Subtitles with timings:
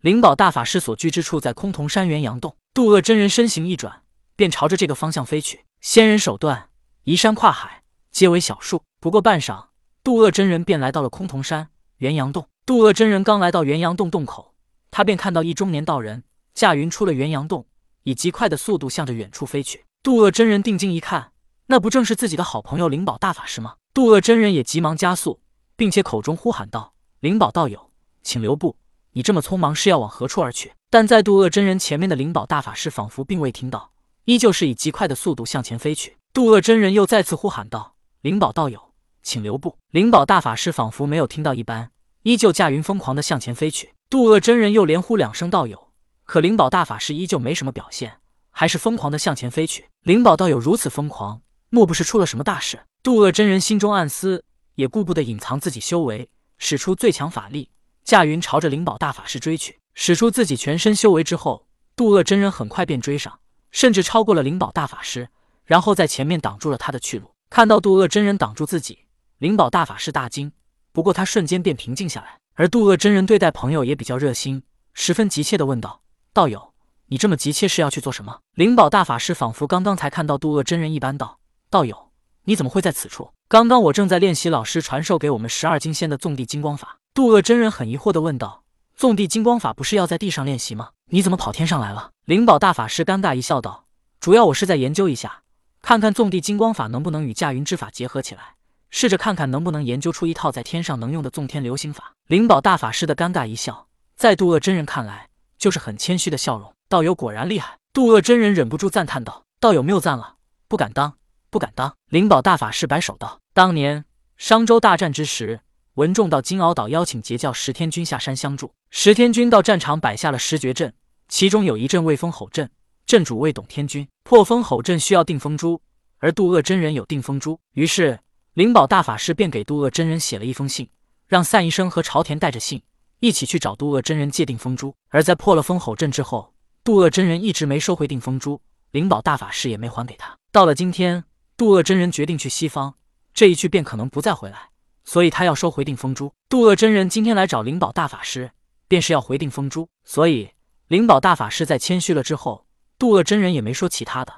[0.00, 2.56] 灵宝大法师所居之处在崆峒山元阳洞。
[2.72, 4.00] 渡厄真人身形一转，
[4.34, 5.66] 便朝着这个方向飞去。
[5.82, 6.70] 仙人手段，
[7.04, 8.82] 移山跨海，皆为小数。
[8.98, 9.66] 不过半晌，
[10.02, 11.68] 渡厄真人便来到了崆峒山
[11.98, 12.48] 元阳洞。
[12.64, 14.54] 渡厄真人刚来到元阳洞洞口，
[14.90, 16.24] 他便看到一中年道人
[16.54, 17.66] 驾云出了元阳洞，
[18.04, 19.84] 以极快的速度向着远处飞去。
[20.02, 21.32] 渡厄真人定睛一看，
[21.66, 23.74] 那不正是自己的好朋友灵宝大法师吗？
[23.92, 25.42] 渡厄真人也急忙加速，
[25.76, 27.90] 并且口中呼喊道：“灵宝道友，
[28.22, 28.76] 请留步！
[29.12, 33.92] 你这么匆忙是要往何处而去？”但在渡恶真人前面的灵宝大法师仿佛并未听到，
[34.24, 36.16] 依旧是以极快的速度向前飞去。
[36.32, 38.92] 渡恶真人又再次呼喊道：“灵宝道友，
[39.22, 41.90] 请留步！”灵宝大法师仿佛没有听到一般，
[42.22, 43.94] 依旧驾云疯狂的向前飞去。
[44.08, 45.92] 渡恶真人又连呼两声道友，
[46.24, 48.18] 可灵宝大法师依旧没什么表现，
[48.50, 49.88] 还是疯狂的向前飞去。
[50.02, 52.80] 灵宝道友如此疯狂，莫不是出了什么大事？
[53.02, 57.70] 渡恶真人心中暗思，也顾不得隐藏自己修为，使出最强法力，
[58.04, 59.78] 驾云朝着灵宝大法师追去。
[59.94, 63.40] 使出自己全身修为之后，渡恶真人很快便追上，
[63.70, 65.28] 甚至超过了灵宝大法师，
[65.64, 67.32] 然后在前面挡住了他的去路。
[67.50, 69.00] 看到渡恶真人挡住自己，
[69.38, 70.52] 灵宝大法师大惊，
[70.92, 72.38] 不过他瞬间便平静下来。
[72.54, 74.62] 而渡恶真人对待朋友也比较热心，
[74.94, 76.72] 十分急切地问道：“道友，
[77.06, 82.10] 你这么急切是要去做什么？”灵宝大法师仿佛刚刚才看到渡恶真人一般道：“道友。”
[82.44, 83.32] 你怎么会在此处？
[83.48, 86.99] 刚刚我正在练习老师传授给我们十二金仙的纵地金光法。
[87.12, 88.62] 渡恶真人很疑惑地问道
[88.94, 90.90] ：“纵地金光法不是要在地上练习吗？
[91.06, 93.86] 你怎么跑天上来了？”灵宝大法师尴尬一笑道
[94.20, 95.42] ：“主要我是在研究一下，
[95.82, 98.54] 看看纵地金光法能不能与驾云之法结合起来，
[98.90, 106.72] 试着看看能不能研究出一套在天上能用的纵天流星法。”灵宝大法师的尴尬一笑，在渡恶真人看来就是很谦虚的笑容。
[106.88, 107.76] 道友果然厉害。
[107.92, 110.36] 渡恶真人忍不住赞叹道：“道友谬赞了，
[110.68, 111.14] 不敢当。”
[111.50, 111.92] 不敢当。
[112.08, 114.04] 灵宝大法师摆手道：“当年
[114.36, 115.62] 商周大战之时，
[115.94, 118.72] 文仲到金鳌岛邀请截教十天君下山相助。
[118.90, 120.92] 十天君到战场摆下了十绝阵，
[121.28, 122.68] 其中有一阵未封吼阵，
[123.06, 124.06] 阵主为董天君。
[124.22, 125.80] 破风吼阵需要定风珠，
[126.18, 127.58] 而渡恶真人有定风珠。
[127.74, 128.18] 于是
[128.54, 130.88] 灵宝大法师便给渡恶真人写了一封信，
[131.26, 132.82] 让散医生和朝田带着信
[133.18, 134.94] 一起去找渡恶真人借定风珠。
[135.08, 138.60] 而在破了风吼阵之后，渡恶真人一直没收回定风珠，
[138.92, 140.36] 灵宝大法师也没还给他。
[140.52, 141.24] 到了今天。
[141.56, 142.94] 渡恶真人决定去西方，
[143.34, 144.70] 这一去便可能不再回来，
[145.10, 146.32] 所以他要收回定风珠。
[146.48, 148.52] 渡恶真人今天来找灵宝大法师，
[148.86, 149.88] 便是要回定风珠。
[150.04, 150.52] 所以
[150.86, 152.64] 灵宝大法师在谦虚了之后，
[152.96, 154.32] 渡恶真人也没说其他的，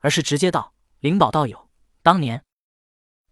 [0.00, 1.70] 而是直接道：“灵宝道友，
[2.02, 2.44] 当年……”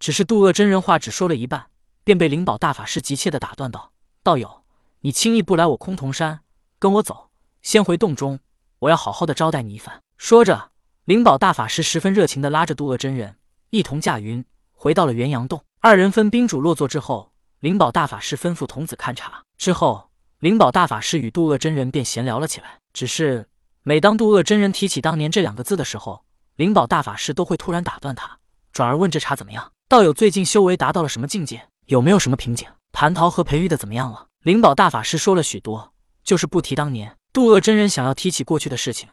[0.01, 1.67] 只是渡恶真人话只说了一半，
[2.03, 3.93] 便被灵宝大法师急切的打断道
[4.25, 4.65] ：“道友，
[5.01, 6.41] 你轻易不来我崆峒山，
[6.79, 7.29] 跟我走，
[7.61, 8.41] 先回洞中，
[8.79, 10.71] 我要好好的招待你一番。”说着。
[11.05, 13.37] 灵宝大法师十分热情地拉着渡恶真人，
[13.69, 14.43] 一同驾云
[14.73, 15.63] 回到了元阳洞。
[15.87, 17.31] 二人分宾主落座之后，
[17.61, 19.45] 灵宝大法师吩咐童子看茶。
[19.57, 20.11] 之后，
[20.41, 22.81] 灵宝大法师与渡恶真人便闲聊了起来。
[22.93, 23.47] 只是
[23.85, 26.25] 每当渡恶真人提起当年这两个字的时候，
[26.57, 28.39] 灵宝大法师都会突然打断他，
[28.73, 29.71] 转而问这茶怎么样？
[29.89, 31.69] 道友最近修为达到了什么境界？
[31.85, 32.69] 有没有什么瓶颈？
[32.93, 34.27] 蟠桃和培育的怎么样了？
[34.43, 35.93] 灵宝大法师说了许多，
[36.25, 37.17] 就是不提当年。
[37.33, 39.09] 渡恶真人想要提起过去的事情。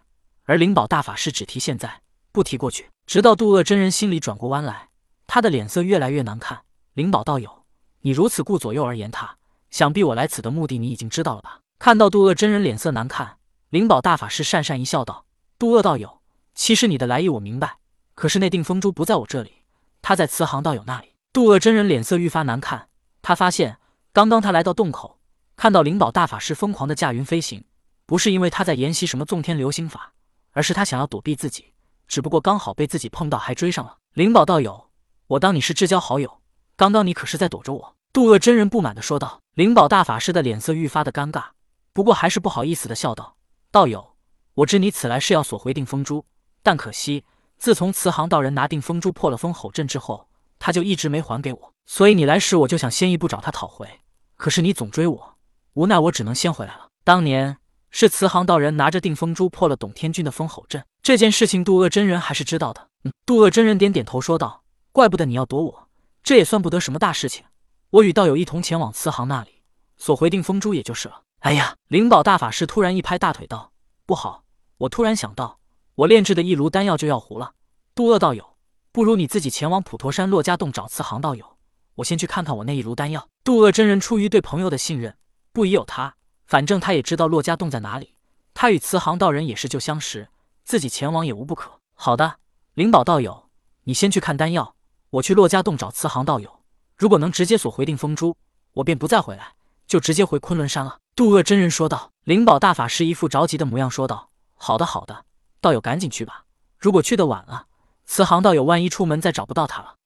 [0.45, 2.01] 而灵宝大法师只提现在，
[2.31, 4.87] 不提过去，直到渡恶真人心里转过弯来，
[5.33, 6.61] 他的脸色越来越难看。
[6.93, 7.65] 灵宝道友，
[8.01, 9.37] 你如此顾左右而言他，
[9.71, 11.61] 想必我来此的目的你已经知道了吧？
[11.79, 13.37] 看到渡恶真人脸色难看，
[13.71, 15.25] 灵宝大法师讪讪一笑道
[15.57, 16.21] ：“渡恶道友，
[16.53, 17.77] 其实你的来意我明白，
[18.13, 19.63] 可是那定风珠不在我这里，
[20.03, 22.89] 他在慈航道友那里。”渡恶真人脸色愈发难看，
[23.23, 23.79] 他发现
[24.11, 25.17] 刚刚他来到洞口，
[25.55, 27.63] 看到灵宝大法师疯狂的驾云飞行，
[28.05, 30.13] 不是因为他在研习什么纵天流星法。
[30.51, 31.73] 而是他想要躲避自己，
[32.07, 33.97] 只不过刚好被自己碰到，还追上了。
[34.13, 34.91] 灵宝道友，
[35.27, 36.41] 我当你是至交好友，
[36.75, 37.95] 刚刚你可是在躲着我？
[38.11, 39.41] 渡恶真人不满的说道。
[39.55, 41.45] 灵宝大法师的脸色愈发的尴尬，
[41.93, 43.35] 不过还是不好意思的笑道
[43.71, 44.15] ：“道友，
[44.55, 46.25] 我知你此来是要索回定风珠，
[46.61, 47.23] 但可惜
[47.57, 50.27] 自从慈航道人拿定风珠破了封吼阵之后，
[50.59, 53.87] 他就一直没还给我，所以你来时我就想先一步找他讨回。
[54.35, 55.35] 可是你总追我，
[55.73, 56.87] 无奈我只能先回来了。
[57.03, 57.57] 当年。”
[57.95, 62.87] 是慈航道人拿着定风珠破了董天君的封吼阵，这件事情渡恶真人还是知道的。
[63.03, 64.62] 嗯，渡恶真人点点头说道
[64.93, 65.89] ：“怪不得你要躲我，
[66.21, 67.43] 这也算不得什么大事情。
[67.89, 69.63] 我与道友一同前往慈航那里
[69.97, 73.73] 索回定风珠，也就是了。”哎呀，灵宝大法师突然一拍大腿道
[74.05, 74.43] ：“不好！
[74.77, 75.59] 我突然想到，
[75.95, 77.53] 我炼制的一炉丹药就要糊了。
[77.95, 78.55] 渡恶道友，
[78.91, 81.57] 不如你自己前往普陀山洛家洞找慈航道友，
[81.95, 85.17] 我先去看看我那一炉丹药。”渡恶真人出于对朋友的信任，
[85.51, 86.15] 不疑有他。
[86.45, 88.13] 反正他也知道骆家洞在哪里，
[88.53, 90.29] 他与慈航道人也是旧相识，
[90.63, 91.79] 自己前往也无不可。
[91.95, 92.35] 好的，
[92.75, 93.49] 灵宝道友，
[93.85, 94.75] 你先去看丹药，
[95.13, 96.61] 我去洛家洞找慈航道友。
[96.97, 98.35] 如果能直接索回定风珠，
[98.73, 99.53] 我便不再回来，
[99.85, 100.97] 就直接回昆仑山了。
[101.15, 102.11] 渡恶真人说道。
[102.23, 105.25] 灵宝大法师一副着急的模样说道：“好的，好的，
[105.59, 106.45] 道友赶紧去吧。
[106.79, 107.67] 如果去的晚了，
[108.05, 109.97] 慈航道友万一出门再找不到他了。”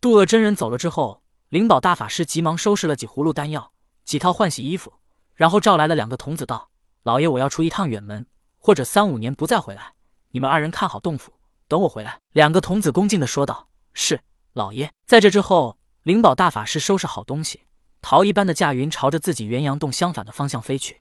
[0.00, 3.72] 渡恶真人走了之后，灵宝大法师急忙收拾了几葫芦丹药、
[4.04, 4.92] 几套换洗衣服，
[5.34, 6.68] 然后召来了两个童子道
[7.02, 8.24] ：“老爷，我要出一趟远门，
[8.58, 9.94] 或者三五年不再回来。
[10.30, 11.32] 你们二人看好洞府，
[11.66, 13.66] 等我回来。”两个童子恭敬的说道
[14.02, 14.22] ：“是，
[14.54, 17.64] 老爷。”在这之后，灵宝大法师收拾好东西，
[18.00, 20.99] 逃一般的驾云朝着自己元阳洞相反的方向飞去。